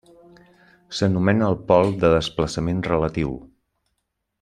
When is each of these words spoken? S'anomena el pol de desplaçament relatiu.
S'anomena 1.01 1.51
el 1.53 1.59
pol 1.73 1.95
de 2.05 2.13
desplaçament 2.17 2.83
relatiu. 2.91 3.39